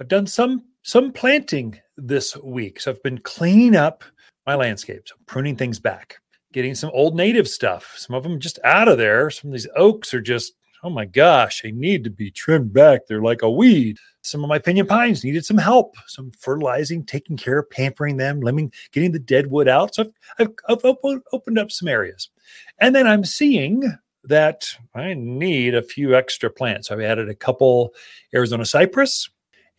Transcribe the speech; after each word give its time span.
I've 0.00 0.08
done 0.08 0.26
some 0.26 0.64
some 0.82 1.12
planting 1.12 1.78
this 1.98 2.34
week. 2.38 2.80
So 2.80 2.90
I've 2.90 3.02
been 3.02 3.18
cleaning 3.18 3.76
up 3.76 4.02
my 4.46 4.54
landscapes, 4.54 5.12
pruning 5.26 5.56
things 5.56 5.78
back, 5.78 6.16
getting 6.54 6.74
some 6.74 6.90
old 6.94 7.14
native 7.14 7.46
stuff. 7.46 7.94
Some 7.98 8.16
of 8.16 8.22
them 8.22 8.40
just 8.40 8.58
out 8.64 8.88
of 8.88 8.96
there. 8.96 9.28
Some 9.28 9.50
of 9.50 9.52
these 9.52 9.68
oaks 9.76 10.14
are 10.14 10.22
just, 10.22 10.54
oh 10.82 10.88
my 10.88 11.04
gosh, 11.04 11.60
they 11.60 11.70
need 11.70 12.02
to 12.04 12.10
be 12.10 12.30
trimmed 12.30 12.72
back. 12.72 13.02
They're 13.06 13.20
like 13.20 13.42
a 13.42 13.50
weed. 13.50 13.98
Some 14.22 14.42
of 14.42 14.48
my 14.48 14.58
pinyon 14.58 14.86
pines 14.86 15.22
needed 15.22 15.44
some 15.44 15.58
help, 15.58 15.94
some 16.06 16.30
fertilizing, 16.30 17.04
taking 17.04 17.36
care, 17.36 17.58
of 17.58 17.68
pampering 17.68 18.16
them, 18.16 18.40
limbing, 18.40 18.72
getting 18.92 19.12
the 19.12 19.18
dead 19.18 19.48
wood 19.48 19.68
out. 19.68 19.94
So 19.94 20.04
I've, 20.04 20.12
I've, 20.38 20.54
I've 20.66 20.84
opened, 20.84 21.22
opened 21.34 21.58
up 21.58 21.70
some 21.70 21.88
areas. 21.88 22.30
And 22.78 22.94
then 22.94 23.06
I'm 23.06 23.24
seeing 23.24 23.82
that 24.24 24.66
I 24.94 25.12
need 25.12 25.74
a 25.74 25.82
few 25.82 26.14
extra 26.14 26.48
plants. 26.48 26.88
So 26.88 26.94
I've 26.94 27.02
added 27.02 27.28
a 27.28 27.34
couple 27.34 27.94
Arizona 28.34 28.64
cypress 28.64 29.28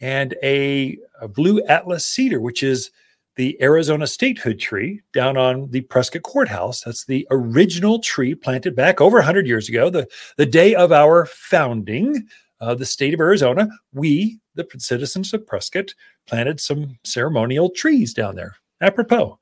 and 0.01 0.35
a, 0.43 0.97
a 1.21 1.27
blue 1.27 1.61
atlas 1.63 2.05
cedar, 2.05 2.41
which 2.41 2.63
is 2.63 2.91
the 3.35 3.61
Arizona 3.61 4.07
statehood 4.07 4.59
tree 4.59 5.01
down 5.13 5.37
on 5.37 5.69
the 5.69 5.81
Prescott 5.81 6.23
Courthouse. 6.23 6.81
That's 6.81 7.05
the 7.05 7.25
original 7.31 7.99
tree 7.99 8.35
planted 8.35 8.75
back 8.75 8.99
over 8.99 9.17
100 9.17 9.47
years 9.47 9.69
ago, 9.69 9.89
the, 9.89 10.07
the 10.37 10.45
day 10.45 10.75
of 10.75 10.91
our 10.91 11.25
founding 11.27 12.27
of 12.59 12.79
the 12.79 12.85
state 12.85 13.13
of 13.13 13.19
Arizona. 13.19 13.69
We, 13.93 14.39
the 14.55 14.67
citizens 14.77 15.33
of 15.33 15.47
Prescott, 15.47 15.93
planted 16.27 16.59
some 16.59 16.97
ceremonial 17.05 17.69
trees 17.69 18.13
down 18.13 18.35
there. 18.35 18.55
Apropos, 18.81 19.37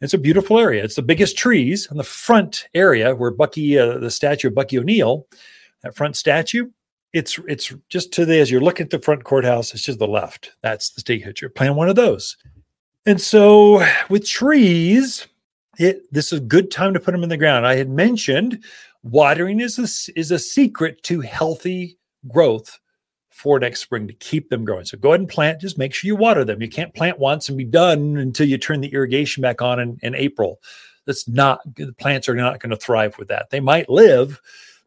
it's 0.00 0.14
a 0.14 0.18
beautiful 0.18 0.58
area. 0.58 0.84
It's 0.84 0.94
the 0.94 1.02
biggest 1.02 1.36
trees 1.36 1.88
on 1.90 1.96
the 1.96 2.04
front 2.04 2.68
area 2.74 3.14
where 3.14 3.32
Bucky, 3.32 3.76
uh, 3.76 3.98
the 3.98 4.10
statue 4.10 4.48
of 4.48 4.54
Bucky 4.54 4.78
O'Neill, 4.78 5.26
that 5.82 5.96
front 5.96 6.16
statue, 6.16 6.70
it's 7.14 7.38
it's 7.46 7.72
just 7.88 8.12
to 8.12 8.26
the 8.26 8.40
as 8.40 8.50
you're 8.50 8.60
looking 8.60 8.84
at 8.84 8.90
the 8.90 8.98
front 8.98 9.24
courthouse, 9.24 9.72
it's 9.72 9.84
just 9.84 10.00
the 10.00 10.06
left. 10.06 10.50
That's 10.62 10.90
the 10.90 11.00
state 11.00 11.24
hitcher. 11.24 11.48
Plant 11.48 11.76
one 11.76 11.88
of 11.88 11.96
those. 11.96 12.36
And 13.06 13.20
so 13.20 13.86
with 14.10 14.26
trees, 14.26 15.26
it 15.78 16.02
this 16.12 16.32
is 16.32 16.40
a 16.40 16.42
good 16.42 16.70
time 16.70 16.92
to 16.92 17.00
put 17.00 17.12
them 17.12 17.22
in 17.22 17.28
the 17.28 17.36
ground. 17.36 17.66
I 17.66 17.76
had 17.76 17.88
mentioned 17.88 18.64
watering 19.04 19.60
is 19.60 19.78
a, 19.78 20.18
is 20.18 20.32
a 20.32 20.38
secret 20.38 21.02
to 21.04 21.20
healthy 21.20 21.98
growth 22.26 22.80
for 23.30 23.60
next 23.60 23.80
spring 23.80 24.08
to 24.08 24.14
keep 24.14 24.48
them 24.50 24.64
growing. 24.64 24.84
So 24.84 24.98
go 24.98 25.10
ahead 25.10 25.20
and 25.20 25.28
plant. 25.28 25.60
Just 25.60 25.78
make 25.78 25.94
sure 25.94 26.08
you 26.08 26.16
water 26.16 26.44
them. 26.44 26.60
You 26.60 26.68
can't 26.68 26.94
plant 26.94 27.18
once 27.20 27.48
and 27.48 27.56
be 27.56 27.64
done 27.64 28.16
until 28.16 28.48
you 28.48 28.58
turn 28.58 28.80
the 28.80 28.92
irrigation 28.92 29.40
back 29.40 29.62
on 29.62 29.78
in, 29.78 29.98
in 30.02 30.14
April. 30.16 30.60
That's 31.04 31.28
not 31.28 31.60
the 31.76 31.92
plants 31.92 32.28
are 32.28 32.34
not 32.34 32.58
going 32.58 32.70
to 32.70 32.76
thrive 32.76 33.18
with 33.18 33.28
that. 33.28 33.50
They 33.50 33.60
might 33.60 33.88
live, 33.88 34.40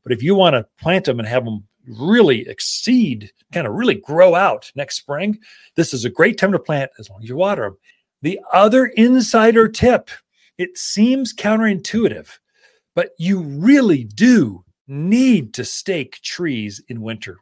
but 0.03 0.11
if 0.11 0.23
you 0.23 0.35
want 0.35 0.55
to 0.55 0.65
plant 0.81 1.05
them 1.05 1.19
and 1.19 1.27
have 1.27 1.45
them 1.45 1.67
really 1.87 2.47
exceed, 2.47 3.31
kind 3.53 3.67
of 3.67 3.73
really 3.73 3.95
grow 3.95 4.35
out 4.35 4.71
next 4.75 4.97
spring, 4.97 5.39
this 5.75 5.93
is 5.93 6.05
a 6.05 6.09
great 6.09 6.37
time 6.37 6.51
to 6.51 6.59
plant 6.59 6.91
as 6.99 7.09
long 7.09 7.21
as 7.21 7.29
you 7.29 7.35
water 7.35 7.63
them. 7.63 7.77
The 8.21 8.39
other 8.51 8.87
insider 8.87 9.67
tip 9.67 10.09
it 10.57 10.77
seems 10.77 11.35
counterintuitive, 11.35 12.29
but 12.95 13.11
you 13.19 13.41
really 13.41 14.03
do 14.03 14.65
need 14.87 15.53
to 15.53 15.63
stake 15.63 16.19
trees 16.21 16.81
in 16.87 17.01
winter. 17.01 17.37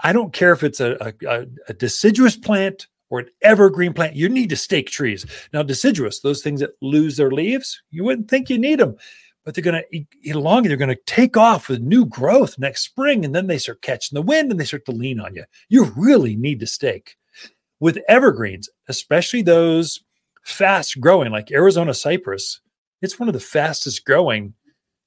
I 0.00 0.12
don't 0.12 0.32
care 0.32 0.52
if 0.52 0.64
it's 0.64 0.80
a, 0.80 1.14
a, 1.26 1.46
a, 1.68 1.74
deciduous 1.74 2.36
plant 2.36 2.88
or 3.08 3.20
an 3.20 3.28
evergreen 3.40 3.92
plant, 3.92 4.16
you 4.16 4.28
need 4.28 4.50
to 4.50 4.56
stake 4.56 4.90
trees. 4.90 5.24
Now, 5.52 5.62
deciduous, 5.62 6.20
those 6.20 6.42
things 6.42 6.60
that 6.60 6.72
lose 6.82 7.16
their 7.16 7.30
leaves, 7.30 7.80
you 7.90 8.02
wouldn't 8.04 8.28
think 8.28 8.50
you 8.50 8.58
need 8.58 8.80
them 8.80 8.96
but 9.46 9.54
they're 9.54 9.62
going 9.62 9.80
to 9.92 10.32
along 10.32 10.64
they're 10.64 10.76
going 10.76 10.88
to 10.88 11.00
take 11.06 11.36
off 11.36 11.68
with 11.68 11.80
new 11.80 12.04
growth 12.04 12.58
next 12.58 12.82
spring. 12.82 13.24
And 13.24 13.32
then 13.32 13.46
they 13.46 13.58
start 13.58 13.80
catching 13.80 14.16
the 14.16 14.22
wind 14.22 14.50
and 14.50 14.60
they 14.60 14.64
start 14.64 14.84
to 14.86 14.92
lean 14.92 15.20
on 15.20 15.36
you. 15.36 15.44
You 15.68 15.84
really 15.96 16.34
need 16.34 16.58
to 16.60 16.66
stake. 16.66 17.16
With 17.78 18.02
evergreens, 18.08 18.68
especially 18.88 19.42
those 19.42 20.00
fast 20.42 21.00
growing 21.00 21.30
like 21.30 21.52
Arizona 21.52 21.94
cypress, 21.94 22.60
it's 23.00 23.20
one 23.20 23.28
of 23.28 23.34
the 23.34 23.40
fastest 23.40 24.04
growing 24.04 24.52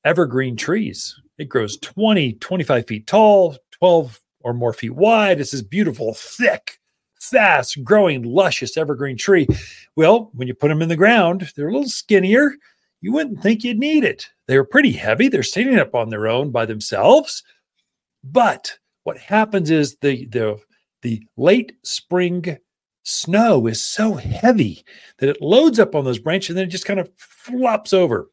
evergreen 0.06 0.56
trees. 0.56 1.20
It 1.38 1.50
grows 1.50 1.78
20, 1.78 2.34
25 2.34 2.88
feet 2.88 3.08
tall, 3.08 3.58
12 3.72 4.22
or 4.40 4.54
more 4.54 4.72
feet 4.72 4.96
wide. 4.96 5.42
It's 5.42 5.52
this 5.52 5.62
beautiful, 5.62 6.14
thick, 6.14 6.80
fast 7.20 7.84
growing, 7.84 8.24
luscious 8.24 8.78
evergreen 8.78 9.18
tree. 9.18 9.48
Well, 9.98 10.32
when 10.34 10.48
you 10.48 10.54
put 10.54 10.70
them 10.70 10.82
in 10.82 10.88
the 10.88 10.96
ground, 10.96 11.52
they're 11.58 11.68
a 11.68 11.74
little 11.74 11.90
skinnier 11.90 12.54
you 13.02 13.12
wouldn't 13.14 13.42
think 13.42 13.64
you'd 13.64 13.80
need 13.80 14.04
it. 14.04 14.30
They 14.48 14.58
were 14.58 14.66
pretty 14.66 14.92
heavy. 14.92 15.28
They're 15.28 15.44
standing 15.44 15.80
up 15.80 15.96
on 15.96 16.10
their 16.10 16.28
own 16.28 16.52
by 16.52 16.66
themselves. 16.66 17.44
But 18.24 18.78
what 19.04 19.18
happens 19.18 19.72
is 19.72 19.98
the 19.98 20.26
the 20.26 20.60
the 21.02 21.24
late 21.38 21.74
spring 21.84 22.58
snow 23.04 23.68
is 23.68 23.82
so 23.82 24.14
heavy 24.14 24.84
that 25.18 25.30
it 25.30 25.42
loads 25.42 25.80
up 25.80 25.96
on 25.96 26.04
those 26.04 26.20
branches 26.20 26.50
and 26.50 26.58
then 26.58 26.66
it 26.66 26.72
just 26.72 26.86
kind 26.86 27.00
of 27.00 27.10
flops 27.18 27.94
over. 27.94 28.30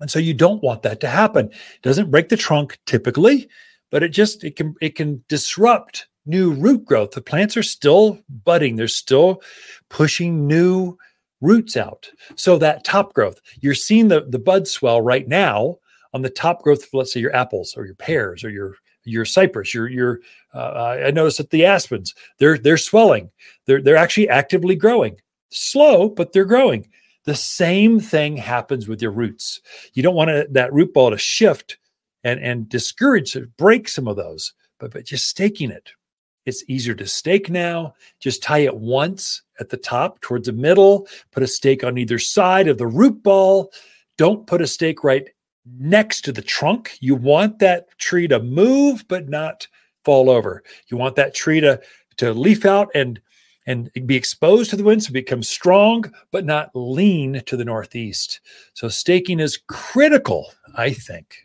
And 0.00 0.10
so 0.10 0.18
you 0.18 0.34
don't 0.34 0.62
want 0.62 0.82
that 0.82 1.00
to 1.00 1.08
happen. 1.08 1.46
It 1.46 1.82
doesn't 1.82 2.10
break 2.10 2.28
the 2.28 2.36
trunk 2.36 2.78
typically, 2.86 3.48
but 3.90 4.02
it 4.02 4.08
just 4.08 4.42
it 4.42 4.56
can 4.56 4.74
it 4.80 4.96
can 4.96 5.22
disrupt 5.28 6.08
new 6.26 6.52
root 6.52 6.84
growth. 6.84 7.12
The 7.12 7.20
plants 7.20 7.56
are 7.56 7.62
still 7.62 8.18
budding. 8.28 8.76
They're 8.76 8.88
still 8.88 9.42
pushing 9.90 10.46
new 10.46 10.96
roots 11.42 11.76
out. 11.76 12.08
So 12.36 12.56
that 12.58 12.84
top 12.84 13.12
growth, 13.12 13.40
you're 13.60 13.74
seeing 13.74 14.08
the, 14.08 14.22
the 14.28 14.38
bud 14.38 14.66
swell 14.66 15.00
right 15.00 15.28
now 15.28 15.78
on 16.14 16.22
the 16.22 16.30
top 16.30 16.62
growth 16.62 16.84
of, 16.84 16.94
let's 16.94 17.12
say, 17.12 17.20
your 17.20 17.34
apples 17.34 17.74
or 17.76 17.84
your 17.84 17.94
pears 17.96 18.44
or 18.44 18.50
your 18.50 18.76
your 19.04 19.24
cypress, 19.24 19.74
your 19.74 19.88
your. 19.88 20.20
Uh, 20.54 20.98
I 21.06 21.10
noticed 21.10 21.38
that 21.38 21.50
the 21.50 21.66
aspens, 21.66 22.14
they're 22.38 22.56
they're 22.56 22.78
swelling. 22.78 23.30
They're 23.66 23.82
they're 23.82 23.96
actually 23.96 24.28
actively 24.28 24.76
growing, 24.76 25.16
slow, 25.50 26.08
but 26.08 26.32
they're 26.32 26.44
growing. 26.44 26.88
The 27.24 27.34
same 27.34 28.00
thing 28.00 28.36
happens 28.36 28.88
with 28.88 29.02
your 29.02 29.12
roots. 29.12 29.60
You 29.94 30.02
don't 30.02 30.14
want 30.14 30.30
to, 30.30 30.46
that 30.50 30.72
root 30.72 30.92
ball 30.92 31.10
to 31.10 31.18
shift 31.18 31.78
and 32.22 32.40
and 32.40 32.68
discourage, 32.68 33.36
break 33.56 33.88
some 33.88 34.06
of 34.06 34.16
those, 34.16 34.54
but 34.78 34.92
but 34.92 35.04
just 35.04 35.26
staking 35.26 35.70
it 35.70 35.90
it's 36.44 36.64
easier 36.68 36.94
to 36.94 37.06
stake 37.06 37.50
now. 37.50 37.94
Just 38.20 38.42
tie 38.42 38.58
it 38.58 38.76
once 38.76 39.42
at 39.62 39.70
the 39.70 39.78
top 39.78 40.20
towards 40.20 40.46
the 40.46 40.52
middle, 40.52 41.08
put 41.30 41.42
a 41.42 41.46
stake 41.46 41.82
on 41.82 41.96
either 41.96 42.18
side 42.18 42.68
of 42.68 42.76
the 42.76 42.86
root 42.86 43.22
ball. 43.22 43.72
Don't 44.18 44.46
put 44.46 44.60
a 44.60 44.66
stake 44.66 45.02
right 45.02 45.28
next 45.78 46.22
to 46.22 46.32
the 46.32 46.42
trunk. 46.42 46.98
You 47.00 47.14
want 47.14 47.60
that 47.60 47.86
tree 47.98 48.28
to 48.28 48.42
move 48.42 49.06
but 49.08 49.28
not 49.28 49.66
fall 50.04 50.28
over. 50.28 50.62
You 50.88 50.96
want 50.96 51.16
that 51.16 51.34
tree 51.34 51.60
to 51.60 51.80
to 52.18 52.34
leaf 52.34 52.66
out 52.66 52.90
and 52.94 53.20
and 53.66 53.90
be 54.06 54.16
exposed 54.16 54.70
to 54.70 54.76
the 54.76 54.82
wind 54.82 55.04
so 55.04 55.12
become 55.12 55.42
strong 55.42 56.12
but 56.32 56.44
not 56.44 56.70
lean 56.74 57.40
to 57.46 57.56
the 57.56 57.64
northeast. 57.64 58.40
So 58.74 58.88
staking 58.88 59.38
is 59.38 59.60
critical, 59.68 60.52
I 60.74 60.90
think, 60.92 61.36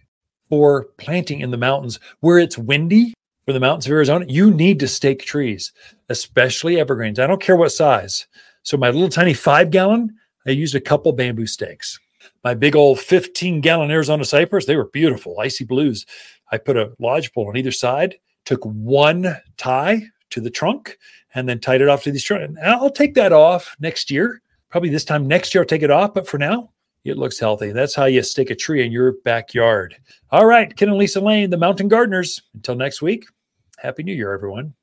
for 0.49 0.87
planting 0.97 1.41
in 1.41 1.51
the 1.51 1.57
mountains 1.57 1.99
where 2.21 2.39
it's 2.39 2.57
windy 2.57 3.13
for 3.47 3.53
the 3.53 3.61
mountains 3.61 3.85
of 3.85 3.93
Arizona, 3.93 4.25
you 4.27 4.51
need 4.51 4.77
to 4.81 4.89
stake 4.89 5.23
trees, 5.23 5.71
especially 6.09 6.77
evergreens. 6.77 7.17
I 7.17 7.27
don't 7.27 7.41
care 7.41 7.55
what 7.55 7.71
size. 7.71 8.27
So 8.63 8.75
my 8.75 8.89
little 8.89 9.07
tiny 9.07 9.33
five 9.33 9.71
gallon, 9.71 10.13
I 10.45 10.49
used 10.49 10.75
a 10.75 10.81
couple 10.81 11.13
bamboo 11.13 11.47
stakes. 11.47 11.97
My 12.43 12.53
big 12.55 12.75
old 12.75 12.99
15 12.99 13.61
gallon 13.61 13.89
Arizona 13.89 14.25
cypress, 14.25 14.65
they 14.65 14.75
were 14.75 14.89
beautiful, 14.89 15.39
icy 15.39 15.63
blues. 15.63 16.05
I 16.51 16.57
put 16.57 16.75
a 16.75 16.91
lodge 16.99 17.31
pole 17.31 17.47
on 17.47 17.55
either 17.55 17.71
side, 17.71 18.15
took 18.43 18.65
one 18.65 19.37
tie 19.55 20.01
to 20.31 20.41
the 20.41 20.49
trunk, 20.49 20.97
and 21.33 21.47
then 21.47 21.61
tied 21.61 21.79
it 21.79 21.87
off 21.87 22.03
to 22.03 22.11
these 22.11 22.25
trunks. 22.25 22.43
And 22.47 22.59
I'll 22.59 22.89
take 22.89 23.13
that 23.13 23.31
off 23.31 23.77
next 23.79 24.11
year. 24.11 24.41
Probably 24.69 24.89
this 24.89 25.05
time 25.05 25.25
next 25.25 25.55
year, 25.55 25.61
I'll 25.61 25.67
take 25.67 25.83
it 25.83 25.91
off. 25.91 26.13
But 26.13 26.27
for 26.27 26.37
now, 26.37 26.71
it 27.07 27.17
looks 27.17 27.39
healthy. 27.39 27.71
That's 27.71 27.95
how 27.95 28.05
you 28.05 28.23
stick 28.23 28.49
a 28.49 28.55
tree 28.55 28.85
in 28.85 28.91
your 28.91 29.13
backyard. 29.23 29.95
All 30.31 30.45
right, 30.45 30.75
Ken 30.75 30.89
and 30.89 30.97
Lisa 30.97 31.21
Lain, 31.21 31.49
the 31.49 31.57
Mountain 31.57 31.87
Gardeners. 31.87 32.41
Until 32.53 32.75
next 32.75 33.01
week. 33.01 33.25
Happy 33.77 34.03
New 34.03 34.13
Year, 34.13 34.33
everyone. 34.33 34.73